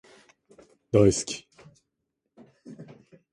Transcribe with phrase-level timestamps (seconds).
[0.91, 1.47] 大好き